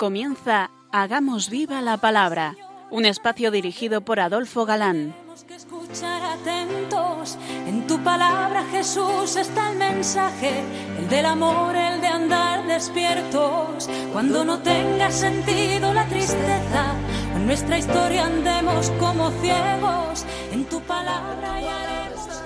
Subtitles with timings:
[0.00, 2.56] Comienza Hagamos viva la palabra,
[2.90, 5.14] un espacio dirigido por Adolfo Galán.
[5.46, 7.36] que escuchar atentos.
[7.66, 10.62] En tu palabra, Jesús, está el mensaje,
[10.98, 13.90] el del amor, el de andar despiertos.
[14.10, 16.94] Cuando no tenga sentido la tristeza,
[17.36, 20.24] en nuestra historia andemos como ciegos.
[20.50, 22.42] En tu palabra y haremos.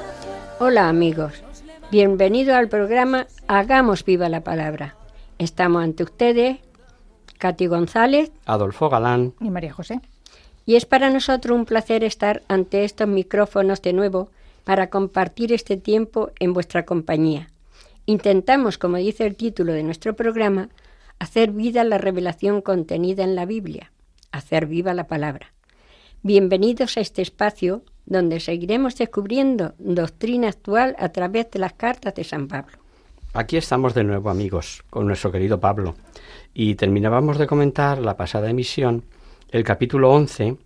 [0.59, 1.45] Hola amigos,
[1.93, 4.97] bienvenido al programa Hagamos viva la palabra.
[5.39, 6.59] Estamos ante ustedes,
[7.39, 9.35] Katy González Adolfo Galán.
[9.41, 10.01] y María José.
[10.67, 14.31] y es para nosotros un placer estar ante estos micrófonos de nuevo
[14.65, 17.51] para compartir este tiempo en vuestra compañía.
[18.07, 20.69] Intentamos, como dice el título de nuestro programa,
[21.19, 23.93] hacer vida la revelación contenida en la Biblia,
[24.33, 25.53] hacer viva la palabra.
[26.23, 32.25] Bienvenidos a este espacio donde seguiremos descubriendo doctrina actual a través de las cartas de
[32.25, 32.79] San Pablo.
[33.33, 35.95] Aquí estamos de nuevo, amigos, con nuestro querido Pablo.
[36.57, 39.03] Y terminábamos de comentar la pasada emisión
[39.51, 40.57] el capítulo 11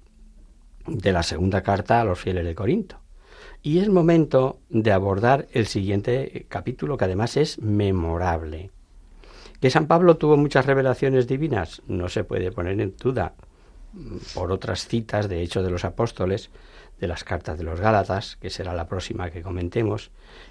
[0.86, 3.00] de la segunda carta a los fieles de Corinto.
[3.62, 8.70] Y es momento de abordar el siguiente capítulo, que además es memorable.
[9.62, 13.32] Que San Pablo tuvo muchas revelaciones divinas, no se puede poner en duda
[13.94, 16.50] mm, por otras citas de Hechos de los Apóstoles,
[17.00, 20.10] de las cartas de los Gálatas, que será la próxima que comentemos,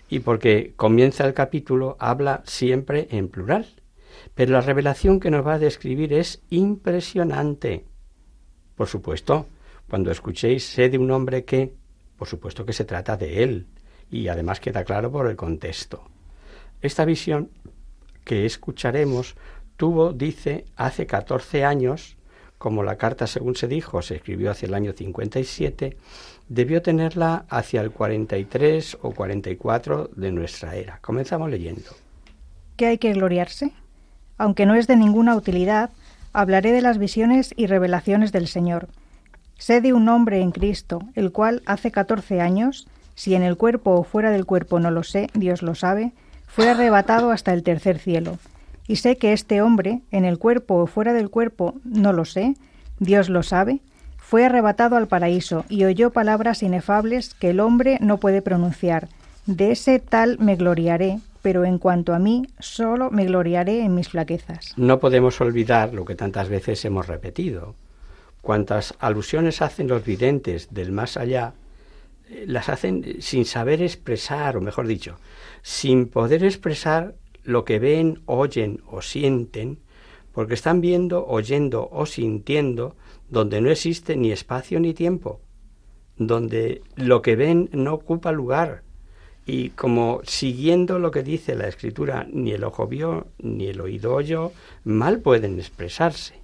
[0.09, 3.67] y porque comienza el capítulo, habla siempre en plural.
[4.35, 7.85] Pero la revelación que nos va a describir es impresionante.
[8.75, 9.47] Por supuesto,
[9.89, 11.73] cuando escuchéis sé de un hombre que,
[12.17, 13.67] por supuesto que se trata de él,
[14.09, 16.03] y además queda claro por el contexto.
[16.81, 17.49] Esta visión
[18.23, 19.35] que escucharemos
[19.77, 22.17] tuvo, dice, hace 14 años,
[22.57, 25.97] como la carta según se dijo se escribió hacia el año 57,
[26.49, 30.99] debió tenerla hacia el 43 o 44 de nuestra era.
[31.01, 31.91] Comenzamos leyendo.
[32.75, 33.73] ¿Qué hay que gloriarse?
[34.37, 35.89] Aunque no es de ninguna utilidad,
[36.33, 38.89] hablaré de las visiones y revelaciones del Señor.
[39.57, 43.91] Sé de un hombre en Cristo, el cual hace catorce años, si en el cuerpo
[43.91, 46.11] o fuera del cuerpo no lo sé, Dios lo sabe,
[46.45, 48.37] fue arrebatado hasta el tercer cielo.
[48.87, 52.55] Y sé que este hombre, en el cuerpo o fuera del cuerpo, no lo sé,
[52.99, 53.81] Dios lo sabe,
[54.17, 59.07] fue arrebatado al paraíso y oyó palabras inefables que el hombre no puede pronunciar.
[59.45, 64.09] De ese tal me gloriaré, pero en cuanto a mí, solo me gloriaré en mis
[64.09, 64.73] flaquezas.
[64.77, 67.75] No podemos olvidar lo que tantas veces hemos repetido.
[68.41, 71.53] Cuantas alusiones hacen los videntes del más allá,
[72.29, 75.17] eh, las hacen sin saber expresar, o mejor dicho,
[75.61, 79.79] sin poder expresar lo que ven, oyen o sienten,
[80.33, 82.95] porque están viendo, oyendo o sintiendo
[83.29, 85.41] donde no existe ni espacio ni tiempo,
[86.17, 88.83] donde lo que ven no ocupa lugar,
[89.47, 94.13] y como siguiendo lo que dice la escritura, ni el ojo vio, ni el oído
[94.13, 94.51] oyó,
[94.83, 96.35] mal pueden expresarse.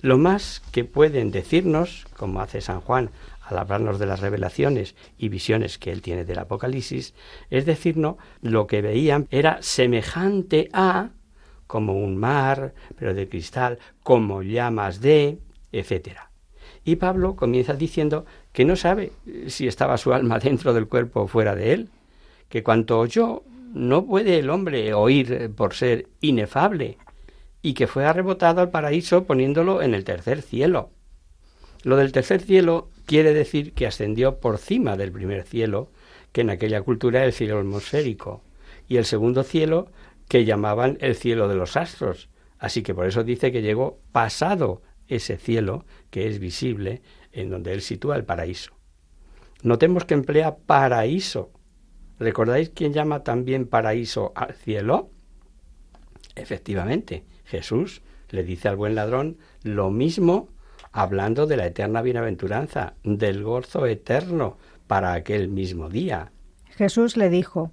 [0.00, 5.28] Lo más que pueden decirnos, como hace San Juan al hablarnos de las revelaciones y
[5.28, 7.14] visiones que él tiene del Apocalipsis,
[7.50, 11.10] es decirnos lo que veían era semejante a,
[11.68, 15.38] como un mar, pero de cristal, como llamas de,
[15.70, 16.30] etcétera.
[16.84, 19.12] Y Pablo comienza diciendo que no sabe
[19.46, 21.90] si estaba su alma dentro del cuerpo o fuera de él,
[22.54, 23.42] que cuanto oyó
[23.72, 26.98] no puede el hombre oír por ser inefable,
[27.62, 30.90] y que fue arrebotado al paraíso poniéndolo en el tercer cielo.
[31.82, 35.90] Lo del tercer cielo quiere decir que ascendió por cima del primer cielo,
[36.30, 38.44] que en aquella cultura era el cielo atmosférico,
[38.86, 39.88] y el segundo cielo
[40.28, 42.28] que llamaban el cielo de los astros.
[42.60, 47.72] Así que por eso dice que llegó pasado ese cielo que es visible en donde
[47.72, 48.74] él sitúa el paraíso.
[49.64, 51.50] Notemos que emplea paraíso.
[52.18, 55.10] ¿Recordáis quién llama también paraíso al cielo?
[56.36, 60.48] Efectivamente, Jesús le dice al buen ladrón lo mismo
[60.92, 66.30] hablando de la eterna bienaventuranza, del gozo eterno para aquel mismo día.
[66.70, 67.72] Jesús le dijo,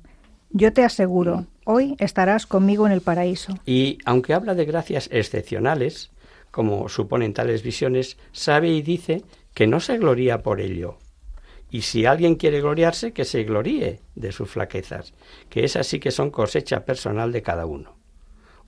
[0.49, 3.53] Yo te aseguro, hoy estarás conmigo en el paraíso.
[3.65, 6.11] Y aunque habla de gracias excepcionales,
[6.49, 9.23] como suponen tales visiones, sabe y dice
[9.53, 10.97] que no se gloría por ello.
[11.71, 15.13] Y si alguien quiere gloriarse, que se gloríe de sus flaquezas,
[15.49, 17.95] que es así que son cosecha personal de cada uno.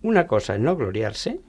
[0.02, 1.42] Una cosa es no gloriarse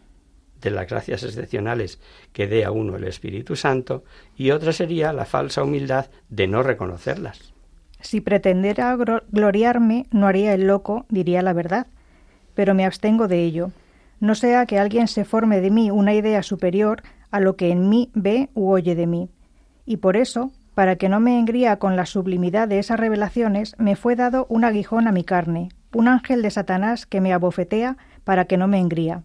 [0.61, 2.01] de las gracias excepcionales
[2.33, 4.03] que dé a uno el Espíritu Santo
[4.37, 7.53] y otra sería la falsa humildad de no reconocerlas.
[8.01, 8.97] Si pretendiera
[9.31, 11.87] gloriarme, no haría el loco, diría la verdad,
[12.55, 13.71] pero me abstengo de ello.
[14.21, 17.89] No sea que alguien se forme de mí una idea superior a lo que en
[17.89, 19.29] mí ve u oye de mí.
[19.87, 23.97] Y por eso, para que no me engría con la sublimidad de esas revelaciones, me
[23.97, 28.45] fue dado un aguijón a mi carne, un ángel de Satanás que me abofetea para
[28.47, 29.23] que no me engría.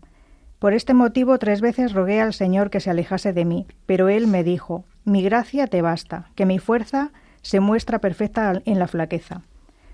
[0.59, 4.27] Por este motivo tres veces rogué al Señor que se alejase de mí, pero él
[4.27, 7.11] me dijo, Mi gracia te basta, que mi fuerza
[7.41, 9.41] se muestra perfecta en la flaqueza.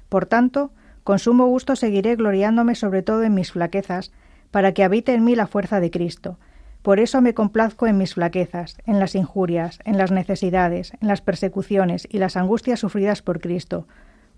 [0.09, 0.71] Por tanto,
[1.03, 4.11] con sumo gusto seguiré gloriándome sobre todo en mis flaquezas,
[4.49, 6.39] para que habite en mí la fuerza de Cristo.
[6.85, 11.19] Por eso me complazco en mis flaquezas, en las injurias, en las necesidades, en las
[11.19, 13.87] persecuciones y las angustias sufridas por Cristo,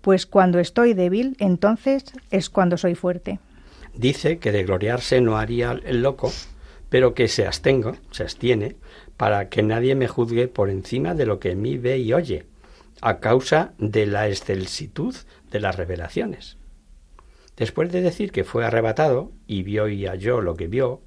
[0.00, 3.38] pues cuando estoy débil, entonces es cuando soy fuerte.
[3.92, 6.32] Dice que de gloriarse no haría el loco,
[6.88, 8.76] pero que se abstengo, se abstiene,
[9.18, 12.46] para que nadie me juzgue por encima de lo que en mí ve y oye,
[13.02, 15.14] a causa de la excelsitud
[15.50, 16.56] de las revelaciones.
[17.58, 21.02] Después de decir que fue arrebatado y vio y halló lo que vio,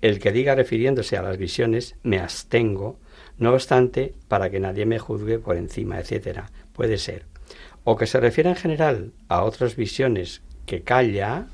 [0.00, 2.98] el que diga refiriéndose a las visiones, me abstengo,
[3.38, 6.50] no obstante, para que nadie me juzgue por encima, etcétera.
[6.72, 7.24] Puede ser.
[7.84, 11.46] O que se refiera en general a otras visiones que calla,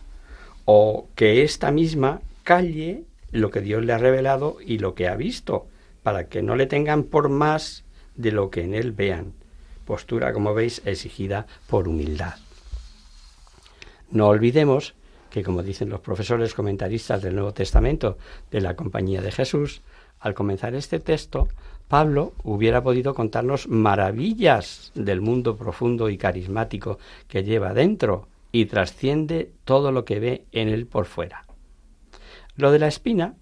[0.64, 5.16] o que esta misma calle lo que Dios le ha revelado y lo que ha
[5.16, 5.66] visto,
[6.02, 9.34] para que no le tengan por más de lo que en él vean
[9.84, 12.34] postura, como veis, exigida por humildad.
[14.10, 14.94] No olvidemos
[15.34, 18.18] que, como dicen los profesores comentaristas del Nuevo Testamento
[18.52, 19.82] de la Compañía de Jesús,
[20.20, 21.48] al comenzar este texto,
[21.88, 29.50] Pablo hubiera podido contarnos maravillas del mundo profundo y carismático que lleva dentro y trasciende
[29.64, 31.44] todo lo que ve en él por fuera.
[32.54, 33.34] Lo de la espina,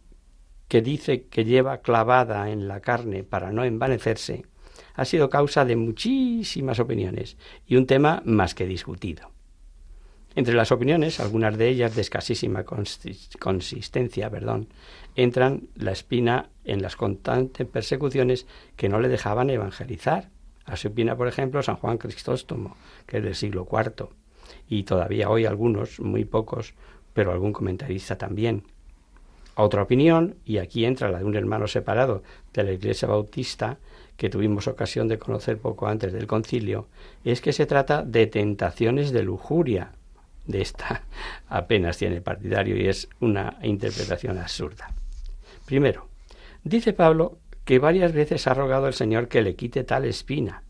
[0.68, 4.46] que dice que lleva clavada en la carne para no envanecerse,
[4.94, 7.36] ha sido causa de muchísimas opiniones
[7.66, 9.30] y un tema más que discutido.
[10.34, 14.68] Entre las opiniones, algunas de ellas de escasísima consistencia, perdón,
[15.14, 18.46] entran la espina en las constantes persecuciones
[18.76, 20.30] que no le dejaban evangelizar.
[20.64, 22.76] Así opina, por ejemplo, San Juan Cristóstomo,
[23.06, 24.08] que es del siglo IV,
[24.68, 26.74] y todavía hoy algunos, muy pocos,
[27.12, 28.64] pero algún comentarista también.
[29.54, 32.22] Otra opinión, y aquí entra la de un hermano separado
[32.54, 33.78] de la Iglesia Bautista,
[34.16, 36.88] que tuvimos ocasión de conocer poco antes del concilio,
[37.24, 39.92] es que se trata de tentaciones de lujuria.
[40.46, 41.04] De esta
[41.48, 44.92] apenas tiene partidario y es una interpretación absurda.
[45.66, 46.08] Primero,
[46.64, 50.62] dice Pablo que varias veces ha rogado al Señor que le quite tal espina.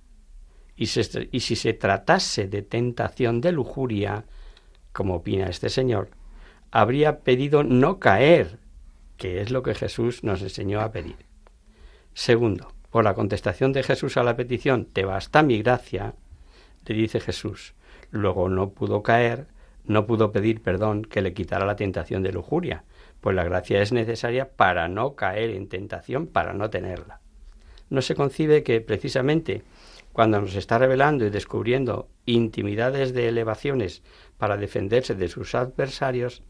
[0.77, 4.25] Y, y si se tratase de tentación de lujuria,
[4.93, 6.11] como opina este Señor,
[6.71, 8.59] habría pedido no caer,
[9.17, 11.17] que es lo que Jesús nos enseñó a pedir.
[12.15, 16.15] Segundo, por la contestación de Jesús a la petición, te basta mi gracia,
[16.87, 17.75] le dice Jesús.
[18.11, 19.47] Luego no pudo caer,
[19.84, 22.84] no pudo pedir perdón que le quitara la tentación de lujuria,
[23.20, 27.20] pues la gracia es necesaria para no caer en tentación, para no tenerla.
[27.90, 29.62] No se concibe que precisamente
[30.12, 34.02] cuando nos está revelando y descubriendo intimidades de elevaciones
[34.38, 36.43] para defenderse de sus adversarios,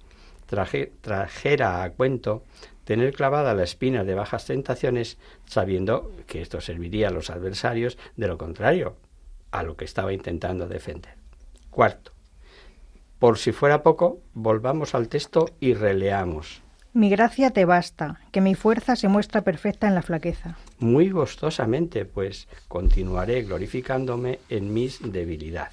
[0.47, 2.45] trajera a cuento
[2.85, 8.29] tener clavada la espina de bajas tentaciones, sabiendo que esto serviría a los adversarios de
[8.29, 8.97] lo contrario,
[9.51, 11.15] a lo que estaba intentando defender.
[11.71, 12.12] Cuarto,
[13.23, 16.61] por si fuera poco, volvamos al texto y releamos.
[16.93, 20.57] Mi gracia te basta, que mi fuerza se muestra perfecta en la flaqueza.
[20.81, 25.71] Muy gustosamente, pues continuaré glorificándome en mis debilidad.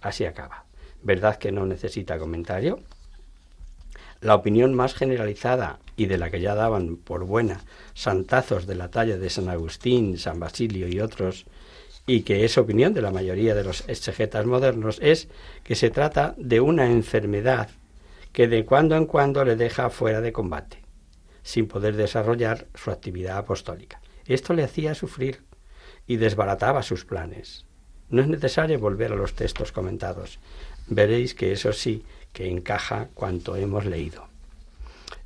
[0.00, 0.64] Así acaba.
[1.04, 2.80] ¿Verdad que no necesita comentario?
[4.20, 7.60] La opinión más generalizada y de la que ya daban por buena
[7.94, 11.46] santazos de la talla de San Agustín, San Basilio y otros,
[12.06, 15.28] y que es opinión de la mayoría de los exegetas modernos, es
[15.62, 17.70] que se trata de una enfermedad
[18.32, 20.82] que de cuando en cuando le deja fuera de combate,
[21.42, 24.00] sin poder desarrollar su actividad apostólica.
[24.26, 25.42] Esto le hacía sufrir
[26.06, 27.64] y desbarataba sus planes.
[28.10, 30.38] No es necesario volver a los textos comentados.
[30.86, 34.26] Veréis que eso sí que encaja cuanto hemos leído.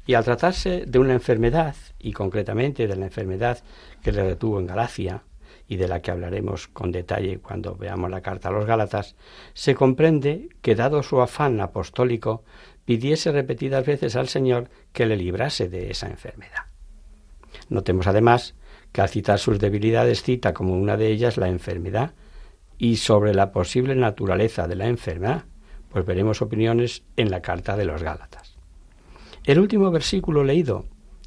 [0.07, 3.59] Y al tratarse de una enfermedad, y concretamente de la enfermedad
[4.03, 5.23] que le retuvo en Galacia,
[5.69, 9.15] y de la que hablaremos con detalle cuando veamos la carta a los Gálatas,
[9.53, 12.43] se comprende que dado su afán apostólico,
[12.87, 16.65] pidiese repetidas veces al Señor que le librase de esa enfermedad.
[17.69, 18.55] Notemos además
[18.93, 22.15] que al citar sus debilidades cita como una de ellas la enfermedad
[22.79, 25.45] y sobre la posible naturaleza de la enfermedad,
[25.91, 28.57] pues veremos opiniones en la carta de los Gálatas.
[29.45, 30.87] El último versículo leído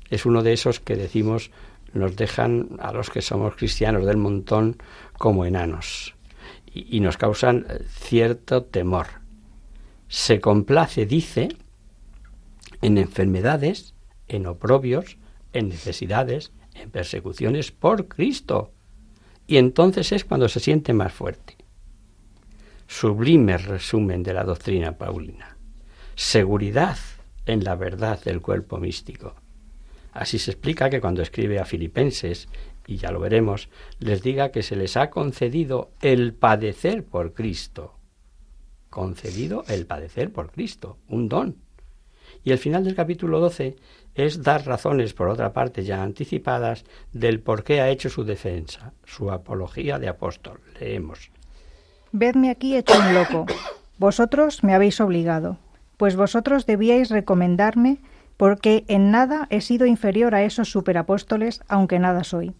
[0.10, 1.52] es uno de esos que decimos
[1.94, 4.78] nos dejan a los que somos cristianos del montón
[5.18, 6.16] como enanos
[6.74, 9.08] y, nos causan cierto temor.
[10.08, 11.50] Se complace, dice,
[12.82, 13.94] en enfermedades,
[14.28, 15.18] en oprobios,
[15.54, 18.72] en necesidades, en persecuciones por Cristo.
[19.48, 21.58] Y entonces es cuando se siente más fuerte
[22.92, 25.56] sublime resumen de la doctrina paulina.
[26.16, 26.98] Seguridad
[27.46, 29.34] en la verdad del cuerpo místico.
[30.12, 32.48] Así se explica que cuando escribe a Filipenses,
[32.86, 37.96] y ya lo veremos, les diga que se les ha concedido el padecer por Cristo.
[38.90, 41.56] Concedido el padecer por Cristo, un don.
[42.44, 43.76] Y el final del capítulo 12
[44.16, 48.94] es dar razones, por otra parte, ya anticipadas, del por qué ha hecho su defensa,
[49.06, 50.60] su apología de apóstol.
[50.80, 51.32] Leemos.
[52.12, 53.46] Vedme aquí hecho un loco.
[53.98, 55.60] Vosotros me habéis obligado,
[55.98, 58.00] pues vosotros debíais recomendarme,
[58.42, 62.54] porque en nada he sido inferior a esos superapóstoles, aunque nada soy.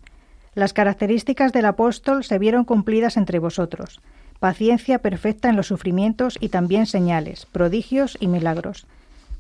[0.54, 4.00] Las características del apóstol se vieron cumplidas entre vosotros,
[4.40, 8.86] paciencia perfecta en los sufrimientos y también señales, prodigios y milagros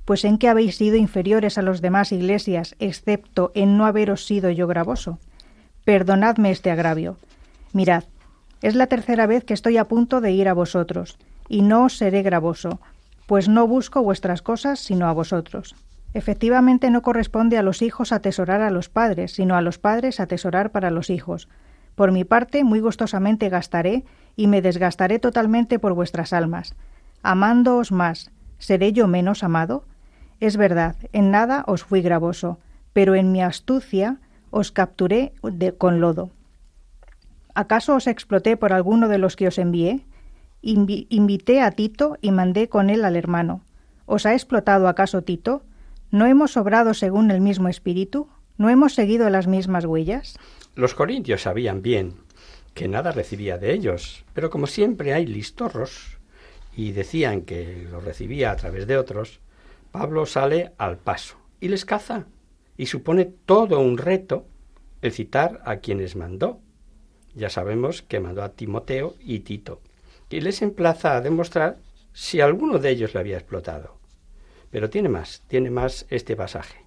[0.05, 4.49] pues en qué habéis sido inferiores a los demás iglesias, excepto en no haberos sido
[4.49, 5.19] yo gravoso.
[5.85, 7.17] Perdonadme este agravio.
[7.71, 8.05] Mirad,
[8.63, 11.19] es la tercera vez que estoy a punto de ir a vosotros,
[11.49, 12.79] y no os seré gravoso,
[13.27, 15.75] pues no busco vuestras cosas sino a vosotros.
[16.13, 20.71] Efectivamente no corresponde a los hijos atesorar a los padres, sino a los padres atesorar
[20.71, 21.47] para los hijos.
[21.95, 24.03] Por mi parte, muy gustosamente gastaré
[24.35, 26.75] y me desgastaré totalmente por vuestras almas.
[27.23, 29.85] Amándoos más, ¿seré yo menos amado?
[30.39, 32.59] Es verdad, en nada os fui gravoso,
[32.93, 35.33] pero en mi astucia os capturé
[35.77, 36.31] con lodo.
[37.53, 40.05] ¿Acaso os exploté por alguno de los que os envié?
[40.61, 43.61] invité a Tito y mandé con él al hermano.
[44.05, 45.63] ¿Os ha explotado acaso Tito?
[46.11, 48.27] ¿No hemos obrado según el mismo espíritu?
[48.57, 50.37] ¿No hemos seguido las mismas huellas?
[50.75, 52.15] Los corintios sabían bien
[52.73, 56.17] que nada recibía de ellos, pero como siempre hay listorros,
[56.75, 59.39] y decían que lo recibía a través de otros,
[59.91, 62.25] Pablo sale al paso y les caza
[62.75, 64.45] y supone todo un reto
[65.01, 66.59] el citar a quienes mandó.
[67.35, 69.79] Ya sabemos que mandó a Timoteo y Tito
[70.29, 71.77] y les emplaza a demostrar
[72.11, 74.00] si alguno de ellos le había explotado.
[74.71, 76.85] Pero tiene más, tiene más este pasaje.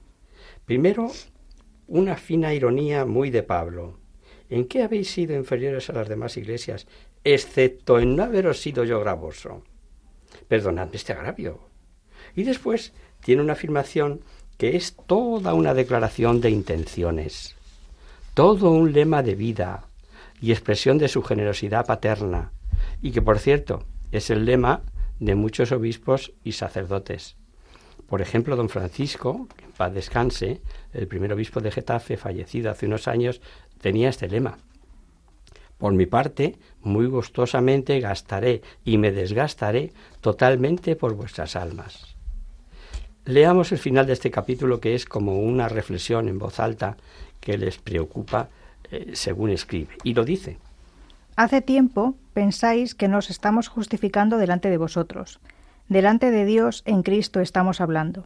[0.65, 1.11] Primero,
[1.87, 3.99] una fina ironía muy de Pablo.
[4.49, 6.87] ¿En qué habéis sido inferiores a las demás iglesias,
[7.23, 9.63] excepto en no haberos sido yo gravoso?
[10.49, 11.61] Perdonadme este agravio.
[12.35, 14.23] Y después tiene una afirmación
[14.57, 17.57] que es toda una declaración de intenciones,
[18.35, 19.89] todo un lema de vida
[20.41, 22.53] y expresión de su generosidad paterna,
[23.03, 24.83] y que por cierto es el lema
[25.19, 27.37] de muchos obispos y sacerdotes.
[28.09, 30.61] Por ejemplo, don Francisco, que en paz descanse,
[30.93, 33.41] el primer obispo de Getafe, fallecido hace unos años,
[33.81, 34.59] tenía este lema.
[35.79, 42.17] Por mi parte, muy gustosamente gastaré y me desgastaré totalmente por vuestras almas.
[43.25, 46.97] Leamos el final de este capítulo que es como una reflexión en voz alta
[47.41, 48.49] que les preocupa
[48.91, 49.97] eh, según escribe.
[50.05, 50.59] Y lo dice.
[51.37, 55.41] Hace tiempo pensáis que nos estamos justificando delante de vosotros.
[55.89, 58.25] Delante de Dios en Cristo estamos hablando.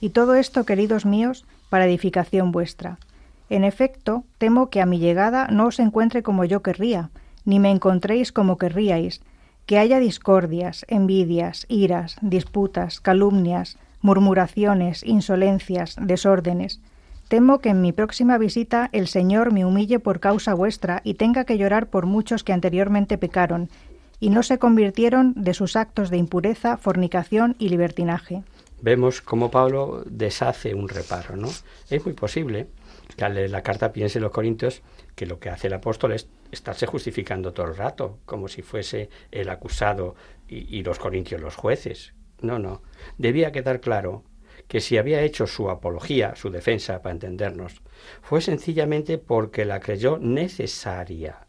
[0.00, 2.98] Y todo esto, queridos míos, para edificación vuestra.
[3.48, 7.10] En efecto, temo que a mi llegada no os encuentre como yo querría,
[7.44, 9.22] ni me encontréis como querríais,
[9.66, 16.80] que haya discordias, envidias, iras, disputas, calumnias, murmuraciones, insolencias, desórdenes.
[17.28, 21.44] Temo que en mi próxima visita el Señor me humille por causa vuestra y tenga
[21.44, 23.68] que llorar por muchos que anteriormente pecaron
[24.20, 28.42] y no se convirtieron de sus actos de impureza, fornicación y libertinaje.
[28.80, 31.48] Vemos cómo Pablo deshace un reparo, ¿no?
[31.88, 32.68] Es muy posible
[33.16, 34.82] que al leer la carta piense los corintios
[35.14, 39.08] que lo que hace el apóstol es estarse justificando todo el rato, como si fuese
[39.30, 40.14] el acusado
[40.46, 42.82] y, y los corintios los jueces, no, no.
[43.18, 44.24] Debía quedar claro
[44.68, 47.82] que si había hecho su apología, su defensa, para entendernos,
[48.20, 51.46] fue sencillamente porque la creyó necesaria.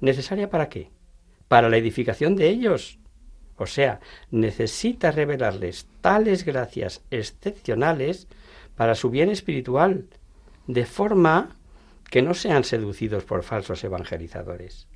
[0.00, 0.90] ¿Necesaria para qué?
[1.48, 2.98] Para la edificación de ellos.
[3.56, 4.00] O sea,
[4.30, 8.28] necesita revelarles tales gracias excepcionales
[8.76, 10.06] para su bien espiritual,
[10.66, 11.56] de forma
[12.10, 14.88] que no sean seducidos por falsos evangelizadores.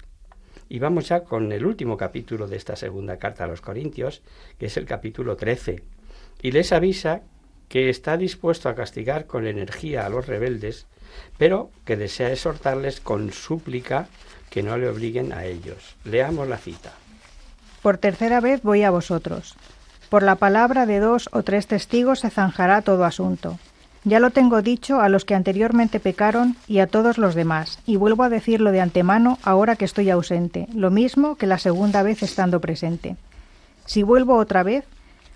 [0.69, 4.23] Y vamos ya con el último capítulo de esta segunda carta a los Corintios,
[4.59, 5.83] que es el capítulo 13.
[6.43, 7.23] Y les avisa
[7.69, 10.87] que está dispuesto a castigar con energía a los rebeldes,
[11.39, 14.09] pero que desea exhortarles con súplica
[14.51, 15.97] que no le obliguen a ellos.
[16.05, 16.93] Leamos la cita.
[17.83, 19.57] Por tercera vez voy a vosotros.
[20.11, 23.59] Por la palabra de dos o tres testigos se zanjará todo asunto.
[24.03, 27.97] Ya lo tengo dicho a los que anteriormente pecaron y a todos los demás, y
[27.97, 32.23] vuelvo a decirlo de antemano ahora que estoy ausente, lo mismo que la segunda vez
[32.23, 33.17] estando presente.
[33.85, 34.85] Si vuelvo otra vez,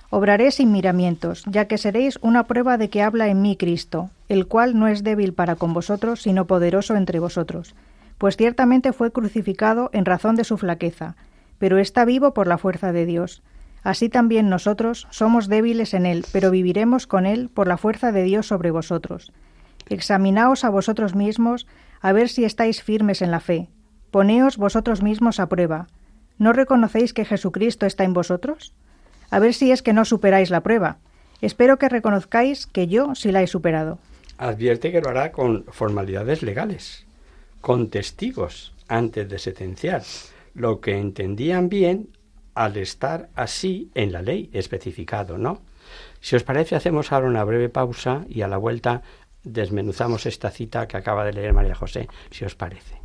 [0.09, 4.47] obraré sin miramientos, ya que seréis una prueba de que habla en mí Cristo, el
[4.47, 7.75] cual no es débil para con vosotros, sino poderoso entre vosotros.
[8.19, 11.17] Pues ciertamente fue crucificado en razón de su flaqueza,
[11.59, 13.43] pero está vivo por la fuerza de Dios
[13.85, 18.23] Así también nosotros somos débiles en Él, pero viviremos con Él por la fuerza de
[18.23, 19.31] Dios sobre vosotros.
[19.91, 21.67] Examinaos a vosotros mismos
[22.01, 23.69] a ver si estáis firmes en la fe.
[24.11, 25.87] Poneos vosotros mismos a prueba.
[26.39, 28.73] ¿No reconocéis que Jesucristo está en vosotros?
[29.31, 30.97] A ver si es que no superáis la prueba.
[31.43, 33.99] Espero que reconozcáis que yo sí la he superado.
[34.39, 37.07] Advierte que lo hará con formalidades legales,
[37.65, 40.03] con testigos, antes de sentenciar,
[40.53, 42.11] lo que entendían bien
[42.55, 45.63] al estar así en la ley especificado, ¿no?
[46.21, 49.01] Si os parece, hacemos ahora una breve pausa y a la vuelta
[49.45, 53.01] desmenuzamos esta cita que acaba de leer María José, si os parece.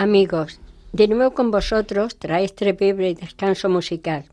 [0.00, 0.60] Amigos,
[0.94, 4.24] de nuevo con vosotros trae este breve descanso musical.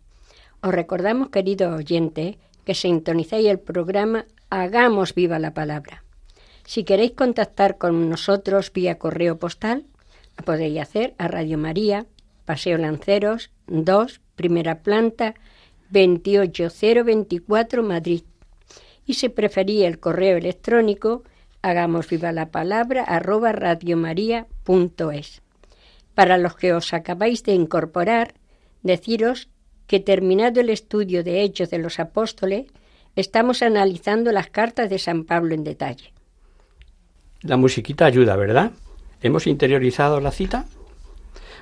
[0.62, 6.06] Os recordamos, queridos oyentes, que sintonizáis el programa Hagamos viva la palabra.
[6.64, 9.84] Si queréis contactar con nosotros vía correo postal,
[10.38, 12.06] lo podéis hacer a Radio María,
[12.46, 15.36] Paseo Lanceros 2, primera planta,
[15.90, 18.24] 28024 Madrid.
[19.06, 21.24] Y si preferís el correo electrónico,
[21.62, 23.52] hagamos viva la palabra arroba.
[26.18, 28.34] Para los que os acabáis de incorporar,
[28.82, 29.50] deciros
[29.86, 32.66] que terminado el estudio de Hechos de los Apóstoles,
[33.16, 36.12] estamos analizando las cartas de San Pablo en detalle.
[37.42, 38.72] La musiquita ayuda, ¿verdad?
[39.22, 40.66] ¿Hemos interiorizado la cita?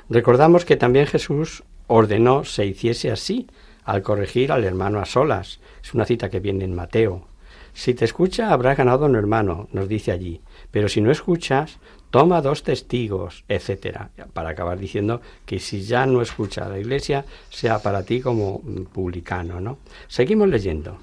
[0.10, 3.48] Recordamos que también Jesús ordenó se hiciese así
[3.84, 5.60] al corregir al hermano a solas.
[5.84, 7.28] Es una cita que viene en Mateo.
[7.76, 10.40] Si te escucha, habrás ganado un hermano, nos dice allí.
[10.72, 11.78] Pero si no escuchas,
[12.10, 17.26] toma dos testigos, etcétera, para acabar diciendo que si ya no escucha a la Iglesia,
[17.50, 18.62] sea para ti como
[18.94, 19.78] publicano, ¿no?
[20.08, 20.98] Seguimos leyendo.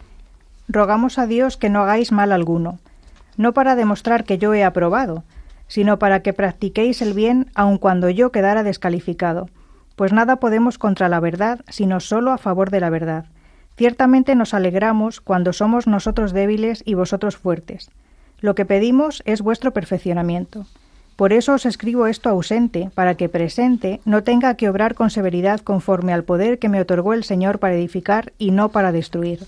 [0.66, 2.78] Rogamos a Dios que no hagáis mal alguno,
[3.36, 5.24] no para demostrar que yo he aprobado,
[5.68, 9.50] sino para que practiquéis el bien aun cuando yo quedara descalificado,
[9.94, 13.26] pues nada podemos contra la verdad, sino solo a favor de la verdad.
[13.76, 17.90] Ciertamente nos alegramos cuando somos nosotros débiles y vosotros fuertes.
[18.40, 20.66] Lo que pedimos es vuestro perfeccionamiento.
[21.16, 25.60] Por eso os escribo esto ausente, para que presente no tenga que obrar con severidad
[25.60, 29.40] conforme al poder que me otorgó el Señor para edificar y no para destruir.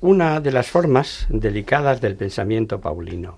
[0.00, 3.36] Una de las formas delicadas del pensamiento paulino.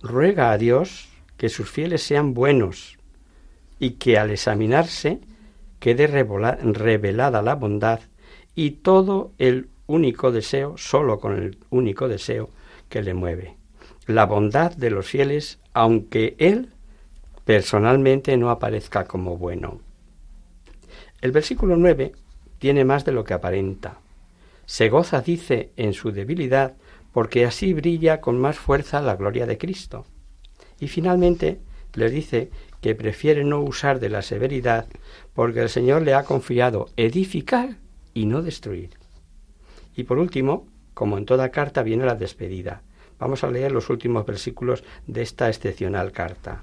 [0.00, 2.98] Ruega a Dios que sus fieles sean buenos
[3.78, 5.20] y que al examinarse
[5.80, 8.00] quede revelada la bondad
[8.56, 12.50] y todo el único deseo, solo con el único deseo
[12.88, 13.56] que le mueve.
[14.06, 16.70] La bondad de los fieles, aunque Él
[17.44, 19.80] personalmente no aparezca como bueno.
[21.20, 22.12] El versículo 9
[22.58, 24.00] tiene más de lo que aparenta.
[24.64, 26.74] Se goza, dice, en su debilidad,
[27.12, 30.06] porque así brilla con más fuerza la gloria de Cristo.
[30.80, 31.60] Y finalmente
[31.94, 34.86] le dice que prefiere no usar de la severidad
[35.34, 37.76] porque el Señor le ha confiado edificar
[38.16, 38.90] y no destruir.
[39.94, 42.80] Y por último, como en toda carta, viene la despedida.
[43.18, 46.62] Vamos a leer los últimos versículos de esta excepcional carta.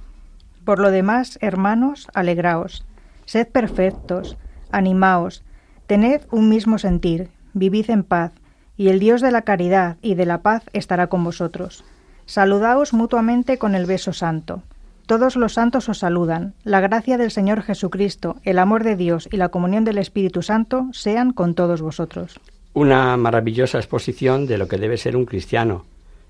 [0.65, 2.85] Por lo demás, hermanos, alegraos,
[3.25, 4.35] sed perfectos,
[4.71, 5.43] animaos,
[5.85, 8.31] tened un mismo sentir, vivid en paz,
[8.75, 11.85] y el Dios de la caridad y de la paz estará con vosotros.
[12.25, 14.63] Saludaos mutuamente con el beso santo.
[15.05, 16.53] Todos los santos os saludan.
[16.63, 20.87] La gracia del Señor Jesucristo, el amor de Dios y la comunión del Espíritu Santo
[20.93, 22.39] sean con todos vosotros.
[22.73, 25.85] Una maravillosa exposición de lo que debe ser un cristiano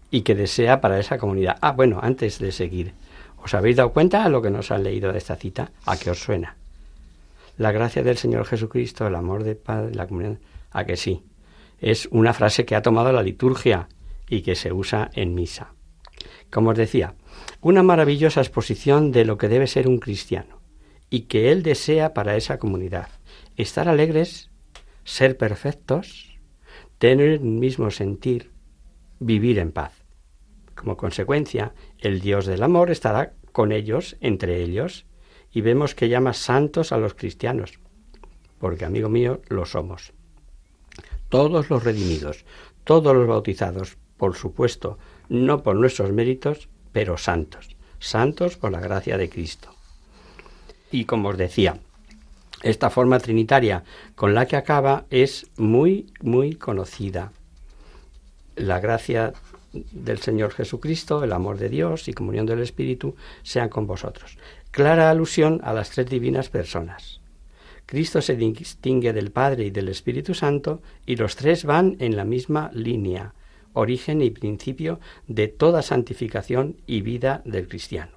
[0.10, 1.58] y que desea para esa comunidad.
[1.62, 2.94] Ah, bueno, antes de seguir,
[3.44, 5.72] ¿os habéis dado cuenta de lo que nos han leído de esta cita?
[5.86, 6.56] ¿A qué os suena?
[7.58, 10.40] La gracia del Señor Jesucristo, el amor de Padre, la comunión.
[10.72, 11.22] ¿A que sí?
[11.80, 13.88] Es una frase que ha tomado la liturgia
[14.28, 15.74] y que se usa en misa.
[16.52, 17.14] Como os decía,
[17.62, 20.62] una maravillosa exposición de lo que debe ser un cristiano
[21.10, 23.10] y que él desea para esa comunidad.
[23.56, 24.50] Estar alegres,
[25.04, 26.40] ser perfectos,
[26.98, 28.52] tener el mismo sentir,
[29.20, 29.94] vivir en paz.
[30.76, 35.06] Como consecuencia, el Dios del amor estará con ellos, entre ellos,
[35.52, 37.80] y vemos que llama santos a los cristianos,
[38.58, 40.14] porque, amigo mío, lo somos.
[41.30, 42.46] Todos los redimidos,
[42.84, 44.98] todos los bautizados, por supuesto,
[45.30, 49.76] no por nuestros méritos, pero santos, santos por la gracia de Cristo.
[50.92, 51.80] Y como os decía,
[52.62, 53.84] esta forma trinitaria
[54.16, 57.34] con la que acaba es muy, muy conocida.
[58.56, 59.34] La gracia
[59.74, 64.38] del Señor Jesucristo, el amor de Dios y comunión del Espíritu sean con vosotros.
[64.72, 67.20] Clara alusión a las tres divinas personas.
[67.86, 72.24] Cristo se distingue del Padre y del Espíritu Santo y los tres van en la
[72.24, 73.34] misma línea,
[73.74, 78.12] origen y principio de toda santificación y vida del cristiano.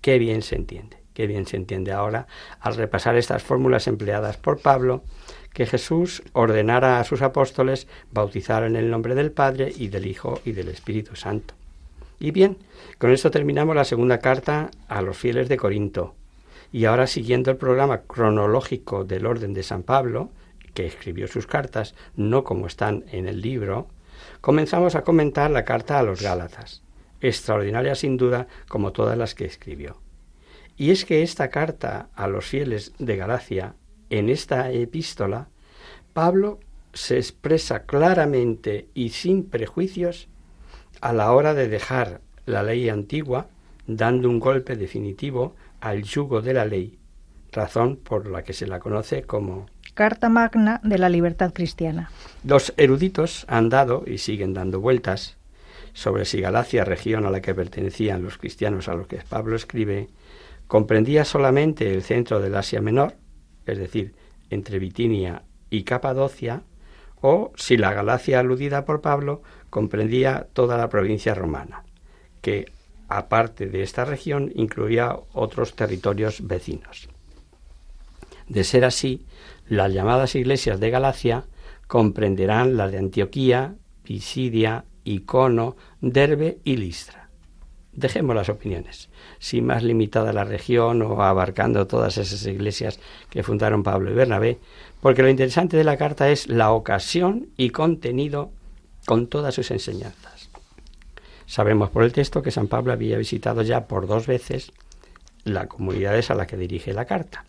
[0.00, 2.26] Qué bien se entiende, qué bien se entiende ahora
[2.60, 5.02] al repasar estas fórmulas empleadas por Pablo,
[5.52, 10.40] que Jesús ordenara a sus apóstoles bautizar en el nombre del Padre y del Hijo
[10.44, 11.54] y del Espíritu Santo.
[12.18, 12.58] Y bien,
[12.98, 16.14] con esto terminamos la segunda carta a los fieles de Corinto.
[16.72, 20.30] Y ahora, siguiendo el programa cronológico del orden de San Pablo,
[20.74, 23.88] que escribió sus cartas, no como están en el libro,
[24.46, 26.80] comenzamos a comentar la carta a los Gálatas,
[27.20, 30.00] extraordinaria sin duda como todas las que escribió.
[30.76, 33.74] Y es que esta carta a los fieles de Galacia,
[34.08, 35.48] en esta epístola,
[36.12, 36.60] Pablo
[36.92, 40.28] se expresa claramente y sin prejuicios
[41.00, 43.48] a la hora de dejar la ley antigua,
[43.88, 47.00] dando un golpe definitivo al yugo de la ley,
[47.50, 52.10] razón por la que se la conoce como Carta Magna de la Libertad Cristiana.
[52.44, 55.38] Los eruditos han dado y siguen dando vueltas
[55.94, 60.10] sobre si Galacia, región a la que pertenecían los cristianos a los que Pablo escribe,
[60.66, 63.14] comprendía solamente el centro del Asia Menor,
[63.64, 64.14] es decir,
[64.50, 66.60] entre Bitinia y Capadocia,
[67.22, 71.84] o si la Galacia aludida por Pablo comprendía toda la provincia romana,
[72.42, 72.66] que
[73.08, 77.08] aparte de esta región incluía otros territorios vecinos.
[78.46, 79.26] De ser así,
[79.68, 81.44] las llamadas iglesias de Galacia
[81.86, 87.28] comprenderán las de Antioquía, Pisidia, Icono, Derbe y Listra.
[87.92, 93.00] Dejemos las opiniones, si más limitada la región o abarcando todas esas iglesias
[93.30, 94.58] que fundaron Pablo y Bernabé,
[95.00, 98.50] porque lo interesante de la carta es la ocasión y contenido
[99.06, 100.50] con todas sus enseñanzas.
[101.46, 104.72] Sabemos por el texto que San Pablo había visitado ya por dos veces
[105.44, 107.46] las comunidades a las que dirige la carta.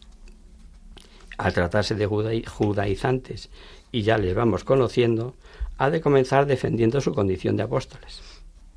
[1.37, 3.49] Al tratarse de judaizantes
[3.91, 5.35] y ya les vamos conociendo,
[5.77, 8.21] ha de comenzar defendiendo su condición de apóstoles.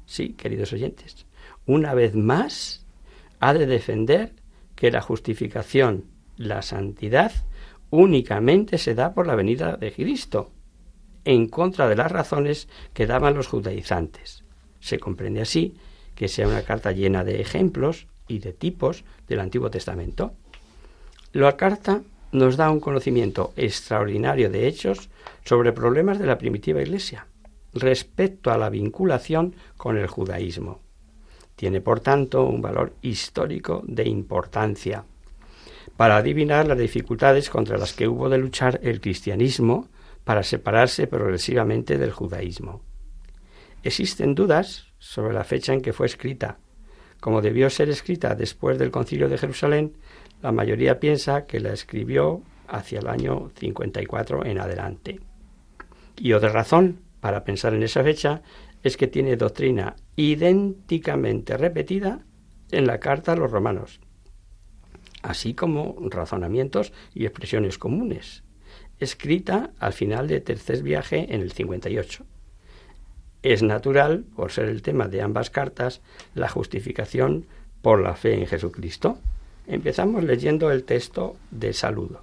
[0.07, 1.27] Sí, queridos oyentes,
[1.67, 2.85] una vez más
[3.39, 4.35] ha de defender
[4.75, 6.05] que la justificación,
[6.37, 7.33] la santidad,
[7.91, 10.53] únicamente se da por la venida de Cristo,
[11.25, 14.45] en contra de las razones que daban los judaizantes.
[14.81, 15.75] Se comprende así
[16.15, 20.35] que sea una carta llena de ejemplos y de tipos del Antiguo Testamento.
[21.33, 25.11] La carta nos da un conocimiento extraordinario de hechos
[25.45, 27.27] sobre problemas de la primitiva Iglesia
[27.73, 30.81] respecto a la vinculación con el judaísmo.
[31.57, 35.05] Tiene, por tanto, un valor histórico de importancia
[35.97, 39.89] para adivinar las dificultades contra las que hubo de luchar el cristianismo
[40.25, 42.83] para separarse progresivamente del judaísmo.
[43.83, 46.59] Existen dudas sobre la fecha en que fue escrita.
[47.21, 49.93] Como debió ser escrita después del concilio de Jerusalén,
[50.43, 55.21] la mayoría piensa que la escribió hacia el año 54 en adelante.
[56.17, 58.43] Y otra razón para pensar en esa fecha
[58.83, 62.21] es que tiene doctrina idénticamente repetida
[62.71, 64.01] en la carta a los romanos,
[65.23, 68.43] así como razonamientos y expresiones comunes,
[68.99, 72.25] escrita al final de tercer viaje en el 58.
[73.43, 76.03] Es natural, por ser el tema de ambas cartas,
[76.35, 77.47] la justificación
[77.81, 79.19] por la fe en Jesucristo.
[79.67, 82.23] Empezamos leyendo el texto de saludo.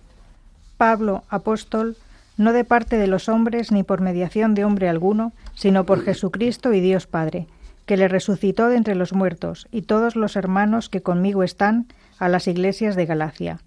[0.78, 1.98] Pablo, apóstol,
[2.38, 6.74] no de parte de los hombres ni por mediación de hombre alguno, sino por Jesucristo
[6.74, 7.48] y Dios Padre,
[7.86, 11.88] que le resucitó de entre los muertos, y todos los hermanos que conmigo están,
[12.20, 13.60] a las iglesias de Galacia.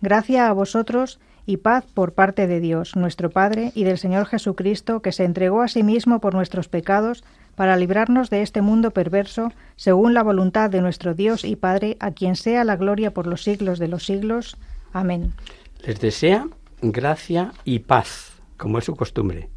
[0.00, 5.00] Gracia a vosotros y paz por parte de Dios, nuestro Padre, y del Señor Jesucristo,
[5.00, 7.24] que se entregó a sí mismo por nuestros pecados,
[7.58, 12.12] para librarnos de este mundo perverso, según la voluntad de nuestro Dios y Padre, a
[12.12, 14.56] quien sea la gloria por los siglos de los siglos.
[14.92, 15.32] Amén.
[15.84, 16.46] Les desea
[16.82, 19.48] gracia y paz, como es su costumbre.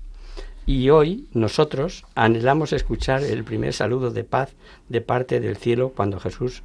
[0.66, 4.56] Y hoy nosotros anhelamos escuchar el primer saludo de paz
[4.90, 6.64] de parte del cielo cuando Jesús,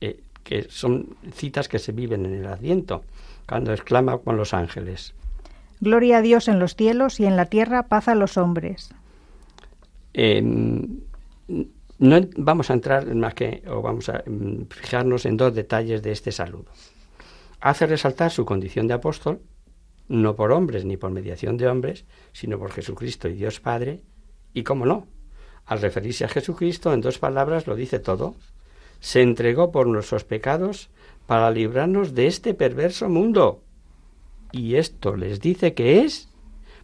[0.00, 3.04] eh, que son citas que se viven en el Adviento,
[3.46, 5.14] cuando exclama con los ángeles.
[5.80, 8.92] Gloria a Dios en los cielos y en la tierra paz a los hombres
[11.98, 16.12] no vamos a entrar más que, o vamos a mm, fijarnos en dos detalles de
[16.12, 16.66] este saludo.
[17.60, 19.40] Hace resaltar su condición de apóstol,
[20.08, 24.02] no por hombres ni por mediación de hombres, sino por Jesucristo y Dios Padre,
[24.52, 25.06] y cómo no,
[25.66, 28.34] al referirse a Jesucristo en dos palabras lo dice todo,
[29.00, 30.90] se entregó por nuestros pecados
[31.26, 33.62] para librarnos de este perverso mundo.
[34.52, 36.28] Y esto les dice que es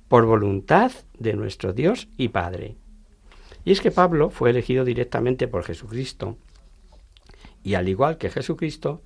[0.09, 2.77] por voluntad de nuestro Dios y Padre.
[3.65, 6.37] Y es que Pablo fue elegido directamente por Jesucristo.
[7.63, 9.03] Y al igual que Jesucristo,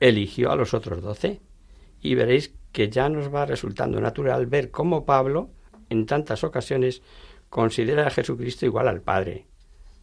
[0.00, 1.40] eligió a los otros doce.
[2.00, 5.50] Y veréis que ya nos va resultando natural ver cómo Pablo,
[5.90, 7.02] en tantas ocasiones,
[7.50, 9.46] considera a Jesucristo igual al Padre.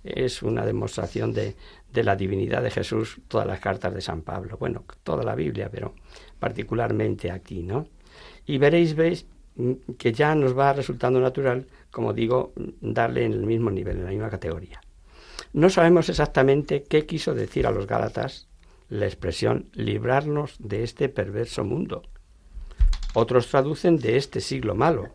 [0.03, 1.55] Es una demostración de,
[1.91, 4.57] de la divinidad de Jesús todas las cartas de San Pablo.
[4.57, 5.95] Bueno, toda la Biblia, pero
[6.39, 7.87] particularmente aquí, ¿no?
[8.45, 9.25] Y veréis, veis,
[9.97, 14.11] que ya nos va resultando natural, como digo, darle en el mismo nivel, en la
[14.11, 14.81] misma categoría.
[15.53, 18.47] No sabemos exactamente qué quiso decir a los Gálatas
[18.89, 22.03] la expresión librarnos de este perverso mundo.
[23.13, 25.09] Otros traducen de este siglo malo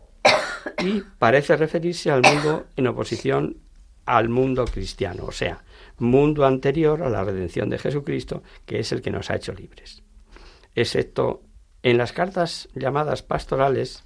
[0.79, 3.57] y parece referirse al mundo en oposición
[4.05, 5.63] al mundo cristiano, o sea,
[5.97, 10.03] mundo anterior a la redención de Jesucristo, que es el que nos ha hecho libres.
[10.75, 11.41] Excepto
[11.81, 14.04] en las cartas llamadas pastorales,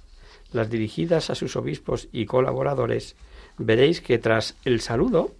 [0.52, 3.16] las dirigidas a sus obispos y colaboradores,
[3.58, 5.32] veréis que tras el saludo,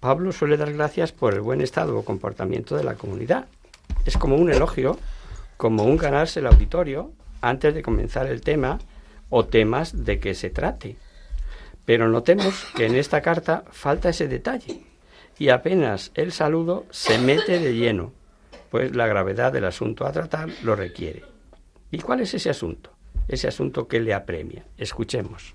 [0.00, 3.46] Pablo suele dar gracias por el buen estado o comportamiento de la comunidad.
[4.04, 4.98] Es como un elogio,
[5.56, 8.78] como un ganarse el auditorio antes de comenzar el tema
[9.30, 10.96] o temas de que se trate.
[11.84, 14.82] Pero notemos que en esta carta falta ese detalle
[15.38, 18.12] y apenas el saludo se mete de lleno,
[18.70, 21.24] pues la gravedad del asunto a tratar lo requiere.
[21.90, 22.93] ¿Y cuál es ese asunto?
[23.28, 24.64] Ese asunto que le apremia.
[24.78, 25.54] Escuchemos.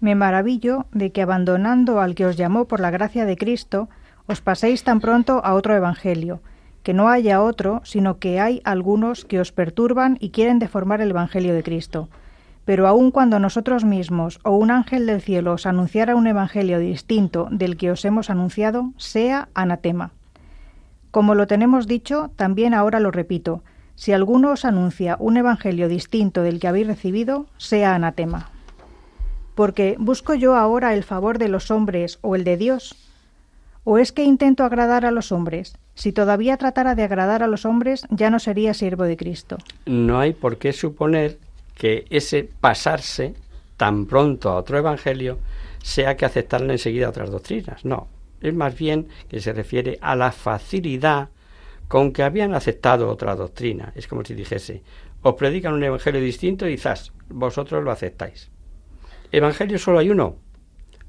[0.00, 3.88] Me maravillo de que abandonando al que os llamó por la gracia de Cristo,
[4.26, 6.40] os paséis tan pronto a otro evangelio,
[6.82, 11.10] que no haya otro, sino que hay algunos que os perturban y quieren deformar el
[11.10, 12.08] evangelio de Cristo
[12.70, 17.48] pero aun cuando nosotros mismos o un ángel del cielo os anunciara un evangelio distinto
[17.50, 20.12] del que os hemos anunciado, sea anatema.
[21.10, 23.64] Como lo tenemos dicho, también ahora lo repito,
[24.00, 28.48] si alguno os anuncia un evangelio distinto del que habéis recibido, sea anatema.
[29.54, 32.96] Porque ¿busco yo ahora el favor de los hombres o el de Dios?
[33.84, 35.76] ¿O es que intento agradar a los hombres?
[35.94, 39.58] Si todavía tratara de agradar a los hombres, ya no sería siervo de Cristo.
[39.84, 41.38] No hay por qué suponer
[41.74, 43.34] que ese pasarse
[43.76, 45.38] tan pronto a otro evangelio
[45.82, 47.84] sea que aceptarle enseguida otras doctrinas.
[47.84, 48.08] No,
[48.40, 51.28] es más bien que se refiere a la facilidad
[51.90, 53.92] con que habían aceptado otra doctrina.
[53.96, 54.84] Es como si dijese,
[55.22, 58.48] os predican un evangelio distinto y quizás vosotros lo aceptáis.
[59.32, 60.36] Evangelio solo hay uno.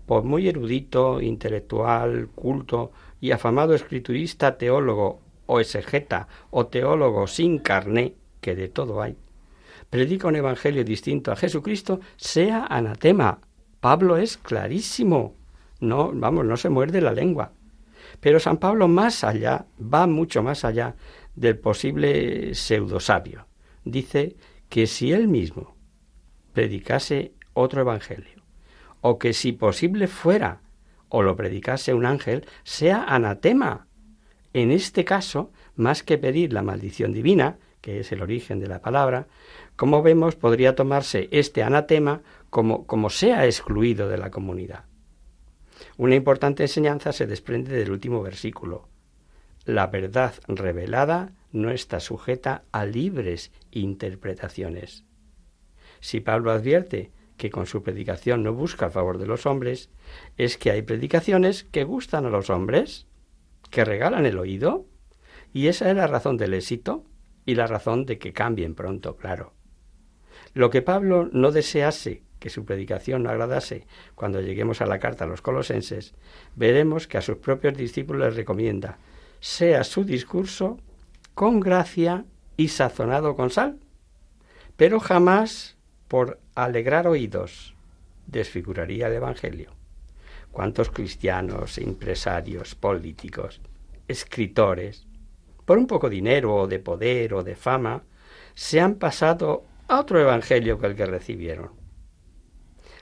[0.08, 8.15] Por muy erudito, intelectual, culto y afamado escriturista, teólogo o exegeta o teólogo sin carné,
[8.41, 9.15] que de todo hay,
[9.91, 13.39] predica un evangelio distinto a Jesucristo, sea anatema.
[13.82, 15.36] Pablo es clarísimo.
[15.80, 17.52] No, vamos, no se muerde la lengua.
[18.22, 20.96] Pero San Pablo más allá, va mucho más allá
[21.36, 23.48] del posible pseudosabio.
[23.84, 24.38] Dice
[24.70, 25.76] que si él mismo
[26.54, 28.44] predicase otro evangelio,
[29.02, 30.62] o que si posible fuera,
[31.10, 33.88] o lo predicase un ángel, sea anatema.
[34.54, 38.82] En este caso, más que pedir la maldición divina, que es el origen de la
[38.82, 39.28] palabra,
[39.76, 44.86] como vemos, podría tomarse este anatema como, como sea excluido de la comunidad.
[45.98, 48.88] Una importante enseñanza se desprende del último versículo.
[49.65, 55.06] La verdad revelada no está sujeta a libres interpretaciones.
[56.00, 59.89] Si Pablo advierte que con su predicación no busca el favor de los hombres,
[60.38, 63.08] es que hay predicaciones que gustan a los hombres,
[63.70, 64.86] que regalan el oído,
[65.54, 67.04] y esa es la razón del éxito
[67.46, 69.54] y la razón de que cambien pronto, claro.
[70.54, 73.86] Lo que Pablo no desease que su predicación no agradase
[74.16, 76.16] cuando lleguemos a la carta a los colosenses,
[76.56, 78.98] veremos que a sus propios discípulos les recomienda
[79.42, 80.80] sea su discurso
[81.34, 83.80] con gracia y sazonado con sal,
[84.78, 87.76] pero jamás por alegrar oídos
[88.28, 89.72] desfiguraría el Evangelio.
[90.52, 93.62] ¿Cuántos cristianos, empresarios, políticos,
[94.08, 95.08] escritores,
[95.66, 98.04] por un poco de dinero o de poder o de fama,
[98.54, 101.71] se han pasado a otro evangelio que el que recibieron.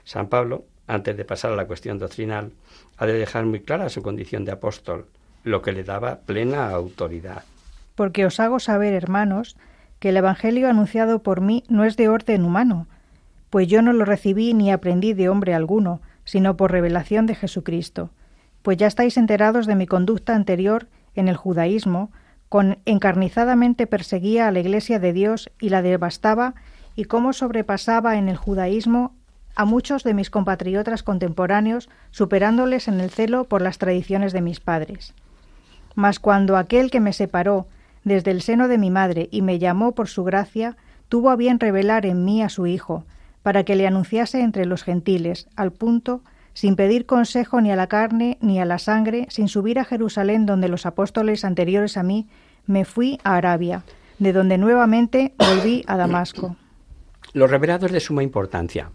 [0.02, 2.50] San Pablo, antes de pasar a la cuestión doctrinal,
[2.96, 5.06] ha de dejar muy clara su condición de apóstol,
[5.44, 7.44] lo que le daba plena autoridad.
[7.94, 9.56] Porque os hago saber, hermanos,
[10.00, 12.88] que el Evangelio anunciado por mí no es de orden humano,
[13.50, 18.10] pues yo no lo recibí ni aprendí de hombre alguno, sino por revelación de Jesucristo.
[18.62, 22.10] Pues ya estáis enterados de mi conducta anterior en el judaísmo,
[22.48, 26.56] con encarnizadamente perseguía a la Iglesia de Dios y la devastaba
[26.96, 29.14] y cómo sobrepasaba en el judaísmo
[29.56, 34.60] a muchos de mis compatriotas contemporáneos, superándoles en el celo por las tradiciones de mis
[34.60, 35.14] padres.
[35.94, 37.66] Mas cuando aquel que me separó
[38.04, 40.76] desde el seno de mi madre y me llamó por su gracia,
[41.08, 43.04] tuvo a bien revelar en mí a su Hijo,
[43.42, 46.22] para que le anunciase entre los gentiles, al punto,
[46.54, 50.46] sin pedir consejo ni a la carne ni a la sangre, sin subir a Jerusalén
[50.46, 52.28] donde los apóstoles anteriores a mí,
[52.66, 53.82] me fui a Arabia,
[54.18, 56.56] de donde nuevamente volví a Damasco.
[57.32, 58.90] Lo revelado es de suma importancia.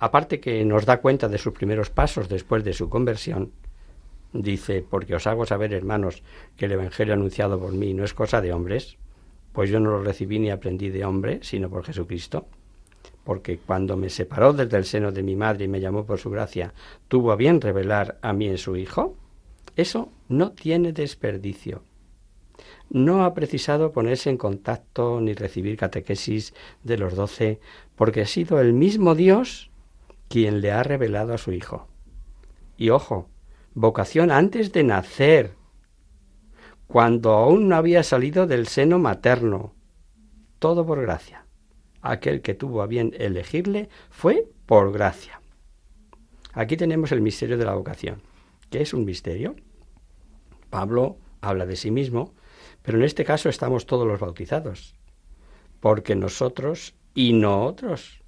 [0.00, 3.52] Aparte que nos da cuenta de sus primeros pasos después de su conversión,
[4.32, 6.24] dice, porque os hago saber, hermanos,
[6.56, 8.96] que el Evangelio anunciado por mí no es cosa de hombres,
[9.52, 12.48] pues yo no lo recibí ni aprendí de hombre, sino por Jesucristo,
[13.22, 16.30] porque cuando me separó desde el seno de mi madre y me llamó por su
[16.30, 16.74] gracia,
[17.06, 19.14] tuvo a bien revelar a mí en su Hijo,
[19.76, 21.82] eso no tiene desperdicio
[22.94, 27.58] no ha precisado ponerse en contacto ni recibir catequesis de los doce,
[27.96, 29.72] porque ha sido el mismo Dios
[30.28, 31.88] quien le ha revelado a su Hijo.
[32.76, 33.28] Y ojo,
[33.74, 35.54] vocación antes de nacer,
[36.86, 39.74] cuando aún no había salido del seno materno.
[40.60, 41.46] Todo por gracia.
[42.00, 45.40] Aquel que tuvo a bien elegirle fue por gracia.
[46.52, 48.22] Aquí tenemos el misterio de la vocación.
[48.70, 49.56] ¿Qué es un misterio?
[50.70, 52.34] Pablo habla de sí mismo
[52.84, 54.94] Pero en este caso estamos todos los bautizados,
[55.80, 58.22] porque nosotros y no otros.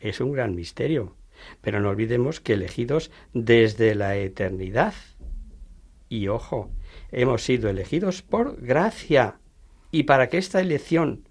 [0.00, 1.16] Es un gran misterio,
[1.60, 4.94] pero no olvidemos que elegidos desde la eternidad.
[6.08, 6.70] Y ojo,
[7.12, 9.38] hemos sido elegidos por gracia.
[9.90, 11.28] Y para que esta elección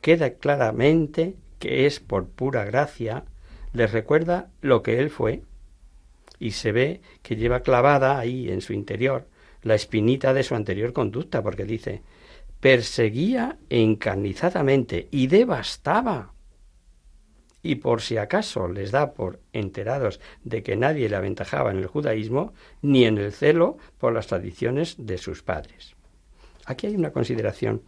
[0.00, 3.24] quede claramente que es por pura gracia,
[3.72, 5.42] les recuerda lo que Él fue.
[6.38, 9.26] Y se ve que lleva clavada ahí en su interior
[9.62, 12.02] la espinita de su anterior conducta, porque dice,
[12.60, 16.32] perseguía encarnizadamente y devastaba.
[17.62, 21.86] Y por si acaso les da por enterados de que nadie le aventajaba en el
[21.86, 22.52] judaísmo,
[22.82, 25.94] ni en el celo por las tradiciones de sus padres.
[26.66, 27.82] Aquí hay una consideración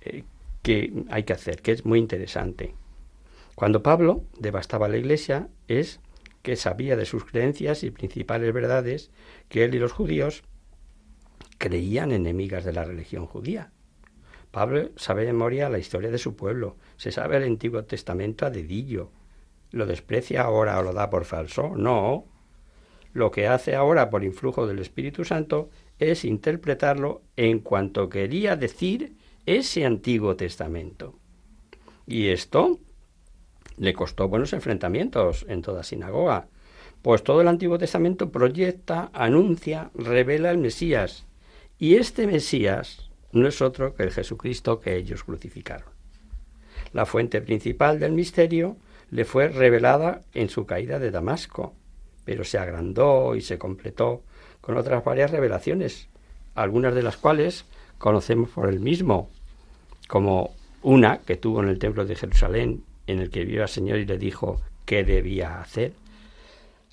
[0.00, 0.24] eh,
[0.62, 2.74] que hay que hacer, que es muy interesante.
[3.54, 6.00] Cuando Pablo devastaba la iglesia es
[6.42, 9.10] que sabía de sus creencias y principales verdades
[9.48, 10.42] que él y los judíos
[11.58, 13.72] creían enemigas de la religión judía.
[14.50, 18.50] Pablo sabe de memoria la historia de su pueblo, se sabe el Antiguo Testamento a
[18.50, 19.10] dedillo.
[19.72, 21.74] ¿Lo desprecia ahora o lo da por falso?
[21.76, 22.26] No.
[23.12, 29.16] Lo que hace ahora por influjo del Espíritu Santo es interpretarlo en cuanto quería decir
[29.46, 31.18] ese Antiguo Testamento.
[32.06, 32.78] Y esto
[33.76, 36.46] le costó buenos enfrentamientos en toda sinagoga,
[37.02, 41.26] pues todo el Antiguo Testamento proyecta, anuncia, revela el Mesías,
[41.78, 45.88] y este Mesías no es otro que el Jesucristo que ellos crucificaron.
[46.92, 48.76] La fuente principal del misterio
[49.10, 51.74] le fue revelada en su caída de Damasco,
[52.24, 54.22] pero se agrandó y se completó
[54.60, 56.08] con otras varias revelaciones,
[56.54, 57.64] algunas de las cuales
[57.98, 59.28] conocemos por él mismo,
[60.08, 63.98] como una que tuvo en el templo de Jerusalén en el que vio al Señor
[63.98, 65.92] y le dijo qué debía hacer.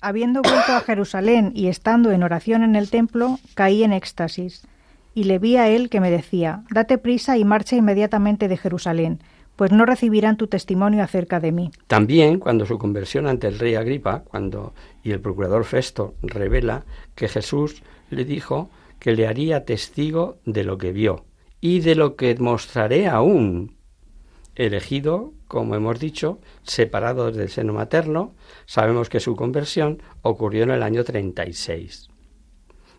[0.00, 4.66] Habiendo vuelto a Jerusalén y estando en oración en el templo, caí en éxtasis,
[5.14, 9.20] y le vi a él que me decía, Date prisa y marcha inmediatamente de Jerusalén,
[9.56, 11.70] pues no recibirán tu testimonio acerca de mí.
[11.86, 16.84] También cuando su conversión ante el rey Agripa, cuando y el procurador Festo revela
[17.14, 21.24] que Jesús le dijo que le haría testigo de lo que vio
[21.60, 23.76] y de lo que mostraré aún,
[24.54, 28.34] elegido, como hemos dicho, separado del seno materno,
[28.66, 32.08] sabemos que su conversión ocurrió en el año 36.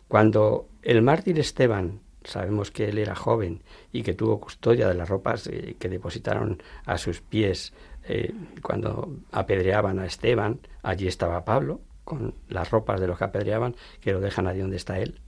[0.08, 5.10] Cuando el mártir Esteban, sabemos que él era joven y que tuvo custodia de las
[5.10, 7.74] ropas eh, que depositaron a sus pies
[8.06, 13.76] eh, cuando apedreaban a Esteban, allí estaba Pablo, con las ropas de los que apedreaban,
[14.02, 15.20] que lo dejan allí donde está él.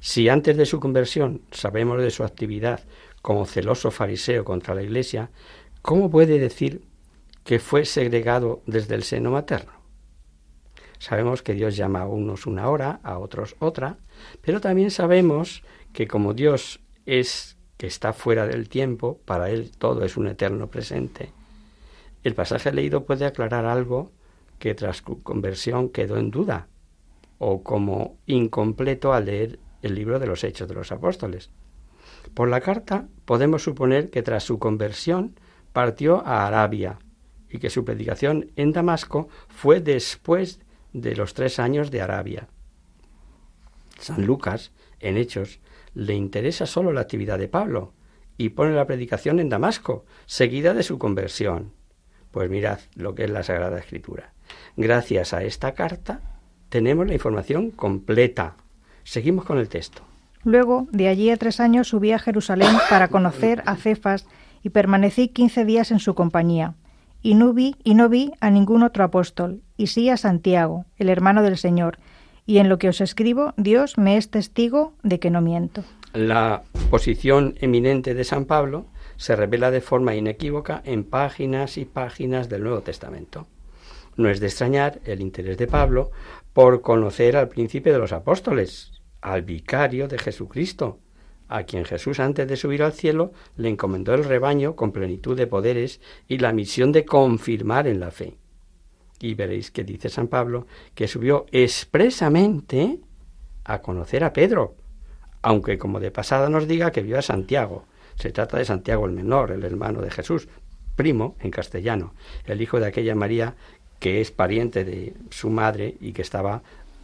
[0.00, 2.80] Si antes de su conversión sabemos de su actividad
[3.22, 5.30] como celoso fariseo contra la Iglesia,
[5.82, 6.82] ¿cómo puede decir
[7.44, 9.72] que fue segregado desde el seno materno?
[10.98, 13.98] Sabemos que Dios llama a unos una hora, a otros otra,
[14.40, 15.62] pero también sabemos
[15.96, 20.68] que como Dios es que está fuera del tiempo, para Él todo es un eterno
[20.68, 21.32] presente.
[22.22, 24.12] El pasaje leído puede aclarar algo
[24.58, 26.68] que tras su conversión quedó en duda,
[27.38, 31.48] o como incompleto al leer el libro de los Hechos de los Apóstoles.
[32.34, 35.40] Por la carta podemos suponer que tras su conversión
[35.72, 36.98] partió a Arabia
[37.48, 40.60] y que su predicación en Damasco fue después
[40.92, 42.48] de los tres años de Arabia.
[43.98, 45.58] San Lucas, en Hechos,
[45.96, 47.94] le interesa solo la actividad de Pablo
[48.36, 51.72] y pone la predicación en Damasco, seguida de su conversión.
[52.30, 54.34] Pues mirad lo que es la Sagrada Escritura.
[54.76, 56.20] Gracias a esta carta
[56.68, 58.56] tenemos la información completa.
[59.04, 60.02] Seguimos con el texto.
[60.44, 64.26] Luego, de allí a tres años subí a Jerusalén para conocer a Cefas
[64.62, 66.74] y permanecí quince días en su compañía.
[67.22, 71.08] Y no vi, y no vi a ningún otro apóstol, y sí a Santiago, el
[71.08, 71.98] hermano del Señor,
[72.46, 75.84] y en lo que os escribo, Dios me es testigo de que no miento.
[76.14, 78.86] La posición eminente de San Pablo
[79.16, 83.46] se revela de forma inequívoca en páginas y páginas del Nuevo Testamento.
[84.16, 86.10] No es de extrañar el interés de Pablo
[86.52, 91.00] por conocer al príncipe de los apóstoles, al vicario de Jesucristo,
[91.48, 95.46] a quien Jesús antes de subir al cielo le encomendó el rebaño con plenitud de
[95.46, 98.36] poderes y la misión de confirmar en la fe.
[99.20, 102.98] Y veréis que dice San Pablo que subió expresamente
[103.64, 104.74] a conocer a Pedro,
[105.42, 107.84] aunque como de pasada nos diga que vio a Santiago.
[108.16, 110.48] Se trata de Santiago el menor, el hermano de Jesús,
[110.96, 112.14] primo en castellano,
[112.46, 113.54] el hijo de aquella María
[113.98, 116.62] que es pariente de su madre y que estaba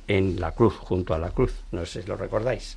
[0.08, 1.54] en la cruz, junto a la cruz.
[1.70, 2.76] No sé si lo recordáis.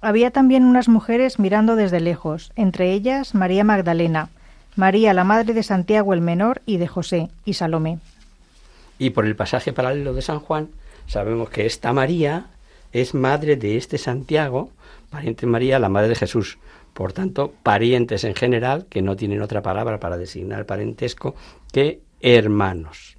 [0.00, 4.28] Había también unas mujeres mirando desde lejos, entre ellas María Magdalena,
[4.76, 7.98] María la madre de Santiago el menor y de José, y Salomé.
[8.98, 10.70] Y por el pasaje paralelo de San Juan,
[11.06, 12.46] sabemos que esta María
[12.92, 14.70] es madre de este Santiago,
[15.10, 16.58] pariente María, la madre de Jesús.
[16.94, 21.34] Por tanto, parientes en general, que no tienen otra palabra para designar parentesco
[21.72, 23.16] que hermanos.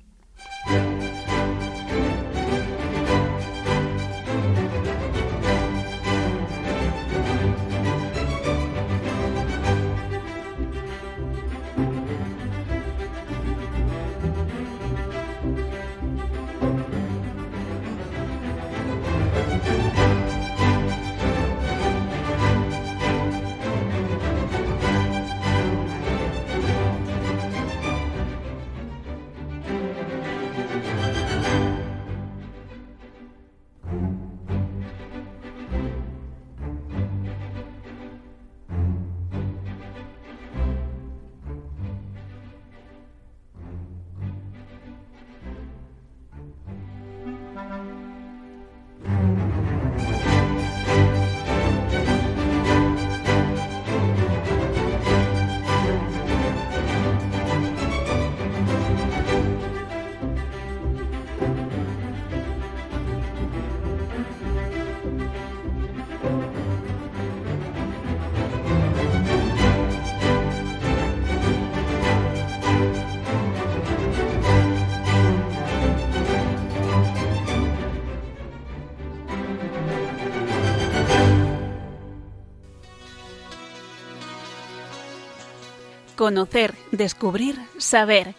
[86.28, 88.36] Conocer, descubrir, saber.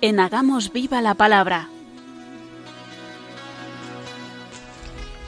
[0.00, 1.68] En Hagamos Viva la Palabra.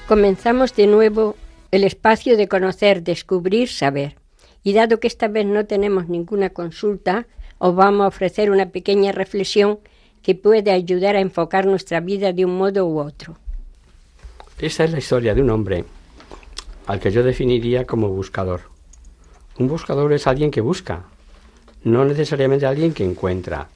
[0.08, 1.36] Comenzamos de nuevo
[1.70, 4.16] el espacio de conocer, descubrir, saber.
[4.64, 7.28] Y dado que esta vez no tenemos ninguna consulta,
[7.58, 9.78] os vamos a ofrecer una pequeña reflexión
[10.24, 13.38] que puede ayudar a enfocar nuestra vida de un modo u otro.
[14.58, 15.84] Esta es la historia de un hombre
[16.88, 18.62] al que yo definiría como buscador.
[19.56, 21.04] Un buscador es alguien que busca,
[21.84, 23.68] no necesariamente alguien que encuentra.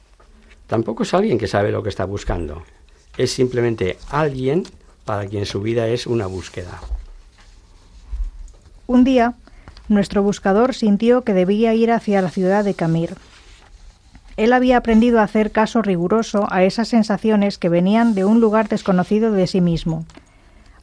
[0.67, 2.63] Tampoco es alguien que sabe lo que está buscando.
[3.17, 4.65] Es simplemente alguien
[5.05, 6.81] para quien su vida es una búsqueda.
[8.87, 9.35] Un día,
[9.89, 13.15] nuestro buscador sintió que debía ir hacia la ciudad de Camir.
[14.37, 18.69] Él había aprendido a hacer caso riguroso a esas sensaciones que venían de un lugar
[18.69, 20.05] desconocido de sí mismo.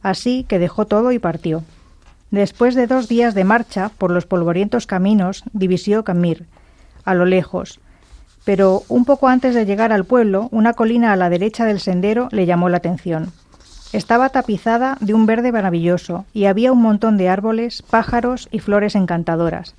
[0.02, 1.62] Así que dejó todo y partió.
[2.30, 6.46] Después de dos días de marcha por los polvorientos caminos, divisió Camir,
[7.04, 7.80] a lo lejos.
[8.44, 12.28] Pero un poco antes de llegar al pueblo, una colina a la derecha del sendero
[12.30, 13.32] le llamó la atención.
[13.92, 18.96] Estaba tapizada de un verde maravilloso y había un montón de árboles, pájaros y flores
[18.96, 19.74] encantadoras.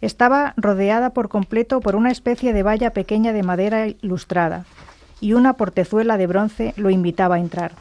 [0.00, 4.64] Estaba rodeada por completo por una especie de valla pequeña de madera ilustrada,
[5.20, 7.72] y una portezuela de bronce lo invitaba a entrar.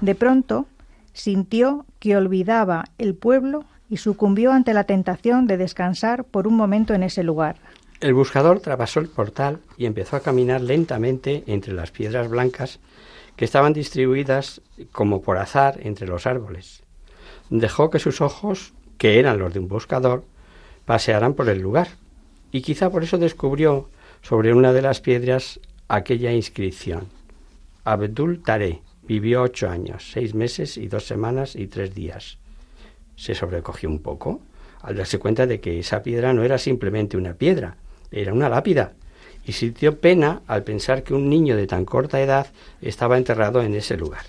[0.00, 0.66] De pronto
[1.12, 6.94] sintió que olvidaba el pueblo y sucumbió ante la tentación de descansar por un momento
[6.94, 7.56] en ese lugar.
[8.02, 12.80] El buscador trasvasó el portal y empezó a caminar lentamente entre las piedras blancas
[13.36, 16.82] que estaban distribuidas como por azar entre los árboles.
[17.48, 20.24] Dejó que sus ojos, que eran los de un buscador,
[20.84, 21.90] pasearan por el lugar,
[22.50, 23.88] y quizá por eso descubrió
[24.20, 27.06] sobre una de las piedras aquella inscripción.
[27.84, 32.38] Abdul Tare vivió ocho años, seis meses y dos semanas y tres días.
[33.14, 34.40] Se sobrecogió un poco
[34.80, 37.76] al darse cuenta de que esa piedra no era simplemente una piedra,
[38.12, 38.92] era una lápida,
[39.44, 42.46] y sintió pena al pensar que un niño de tan corta edad
[42.80, 44.22] estaba enterrado en ese lugar.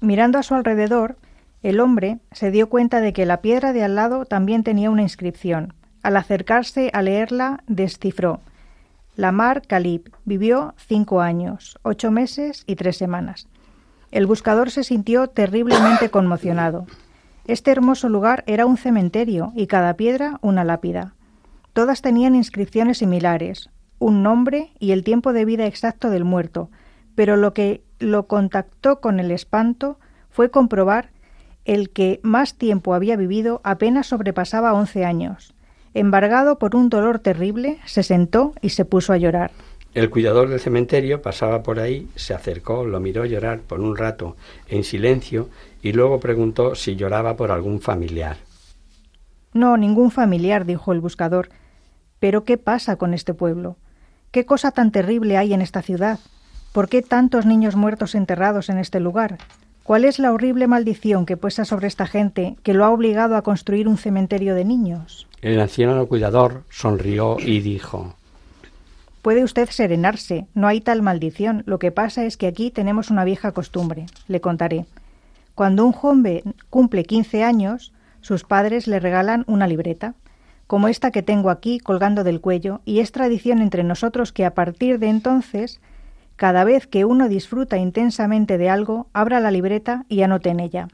[0.00, 1.16] Mirando a su alrededor,
[1.62, 5.02] el hombre se dio cuenta de que la piedra de al lado también tenía una
[5.02, 5.74] inscripción.
[6.02, 8.40] Al acercarse a leerla, descifró
[9.16, 13.48] Lamar Calib vivió cinco años, ocho meses y tres semanas.
[14.12, 16.86] El buscador se sintió terriblemente conmocionado.
[17.46, 21.12] Este hermoso lugar era un cementerio y cada piedra una lápida.
[21.80, 26.68] Todas tenían inscripciones similares, un nombre y el tiempo de vida exacto del muerto,
[27.14, 31.08] pero lo que lo contactó con el espanto fue comprobar
[31.64, 35.54] el que más tiempo había vivido apenas sobrepasaba once años.
[35.94, 39.50] Embargado por un dolor terrible, se sentó y se puso a llorar.
[39.94, 44.36] El cuidador del cementerio pasaba por ahí, se acercó, lo miró llorar por un rato
[44.68, 45.48] en silencio
[45.80, 48.36] y luego preguntó si lloraba por algún familiar.
[49.54, 51.48] No, ningún familiar, dijo el buscador.
[52.20, 53.76] Pero ¿qué pasa con este pueblo?
[54.30, 56.20] ¿Qué cosa tan terrible hay en esta ciudad?
[56.72, 59.38] ¿Por qué tantos niños muertos enterrados en este lugar?
[59.82, 63.42] ¿Cuál es la horrible maldición que pesa sobre esta gente que lo ha obligado a
[63.42, 65.26] construir un cementerio de niños?
[65.42, 68.14] El anciano cuidador sonrió y dijo
[69.22, 71.62] Puede usted serenarse, no hay tal maldición.
[71.66, 74.06] Lo que pasa es que aquí tenemos una vieja costumbre.
[74.28, 74.86] Le contaré.
[75.54, 80.14] Cuando un joven cumple 15 años, sus padres le regalan una libreta,
[80.70, 84.54] como esta que tengo aquí colgando del cuello, y es tradición entre nosotros que a
[84.54, 85.80] partir de entonces,
[86.36, 90.86] cada vez que uno disfruta intensamente de algo, abra la libreta y anote en ella.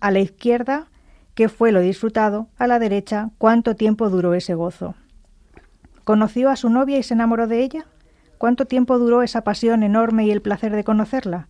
[0.00, 0.86] A la izquierda,
[1.34, 4.94] qué fue lo disfrutado, a la derecha, cuánto tiempo duró ese gozo.
[6.04, 7.84] ¿Conoció a su novia y se enamoró de ella?
[8.38, 11.48] ¿Cuánto tiempo duró esa pasión enorme y el placer de conocerla?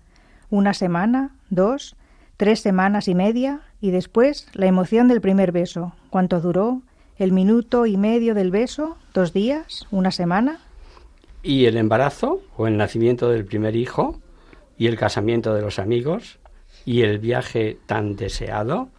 [0.48, 1.34] ¿Una semana?
[1.50, 1.94] ¿Dos?
[2.38, 3.60] ¿Tres semanas y media?
[3.82, 5.92] Y después la emoción del primer beso.
[6.08, 6.80] ¿Cuánto duró?
[7.18, 8.98] ¿El minuto y medio del beso?
[9.14, 9.86] ¿Dos días?
[9.90, 10.58] ¿Una semana?
[11.42, 14.20] ¿Y el embarazo o el nacimiento del primer hijo?
[14.76, 16.38] ¿Y el casamiento de los amigos?
[16.84, 18.90] ¿Y el viaje tan deseado?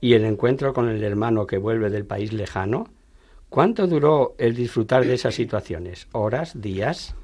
[0.00, 2.88] ¿Y el encuentro con el hermano que vuelve del país lejano?
[3.50, 6.08] ¿Cuánto duró el disfrutar de esas situaciones?
[6.12, 6.58] ¿Horas?
[6.62, 7.14] ¿Días?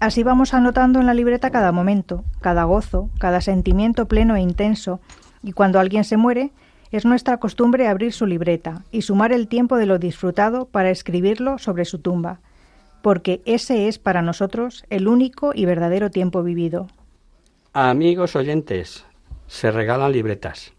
[0.00, 5.00] Así vamos anotando en la libreta cada momento, cada gozo, cada sentimiento pleno e intenso,
[5.44, 6.50] y cuando alguien se muere,
[6.92, 11.58] es nuestra costumbre abrir su libreta y sumar el tiempo de lo disfrutado para escribirlo
[11.58, 12.40] sobre su tumba,
[13.02, 16.88] porque ese es para nosotros el único y verdadero tiempo vivido.
[17.72, 19.06] Amigos oyentes,
[19.46, 20.74] se regalan libretas.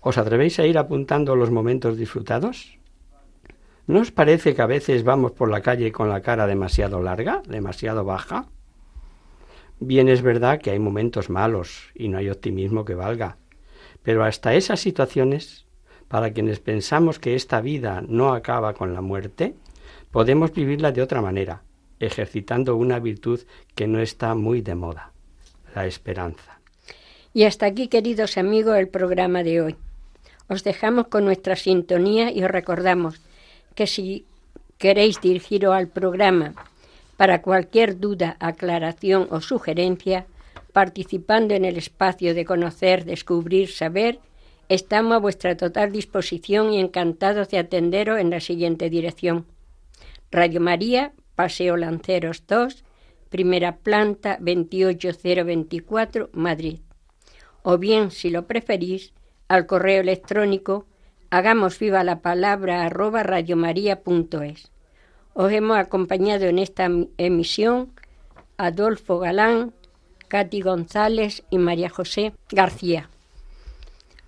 [0.00, 2.78] ¿Os atrevéis a ir apuntando los momentos disfrutados?
[3.86, 7.42] ¿No os parece que a veces vamos por la calle con la cara demasiado larga,
[7.48, 8.46] demasiado baja?
[9.80, 13.38] Bien es verdad que hay momentos malos y no hay optimismo que valga,
[14.08, 15.66] pero hasta esas situaciones,
[16.08, 19.52] para quienes pensamos que esta vida no acaba con la muerte,
[20.10, 21.60] podemos vivirla de otra manera,
[22.00, 23.40] ejercitando una virtud
[23.74, 25.12] que no está muy de moda,
[25.74, 26.58] la esperanza.
[27.34, 29.76] Y hasta aquí, queridos amigos, el programa de hoy.
[30.48, 33.20] Os dejamos con nuestra sintonía y os recordamos
[33.74, 34.24] que si
[34.78, 36.54] queréis dirigiros al programa
[37.18, 40.24] para cualquier duda, aclaración o sugerencia,
[40.72, 44.20] participando en el espacio de conocer, descubrir, saber,
[44.68, 49.46] estamos a vuestra total disposición y encantados de atenderos en la siguiente dirección.
[50.30, 52.84] Radio María, Paseo Lanceros 2,
[53.30, 56.80] primera planta 28024, Madrid.
[57.62, 59.12] O bien, si lo preferís,
[59.48, 60.86] al correo electrónico
[61.30, 64.72] Hagamos viva la palabra arroba radiomaria.es.
[65.34, 66.88] Os hemos acompañado en esta
[67.18, 67.92] emisión
[68.56, 69.74] Adolfo Galán,
[70.28, 73.08] Katy González y María José García.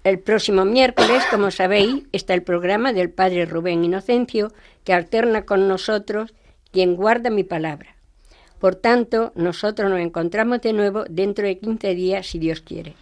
[0.02, 4.50] El próximo miércoles, como sabéis, está el programa del Padre Rubén Inocencio,
[4.82, 6.32] que alterna con nosotros
[6.72, 7.96] quien guarda mi palabra.
[8.58, 12.94] Por tanto, nosotros nos encontramos de nuevo dentro de 15 días, si Dios quiere.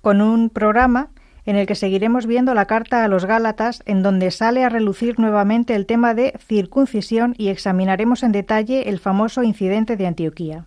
[0.00, 1.10] Con un programa
[1.44, 5.18] en el que seguiremos viendo la carta a los Gálatas, en donde sale a relucir
[5.18, 10.66] nuevamente el tema de circuncisión y examinaremos en detalle el famoso incidente de Antioquía.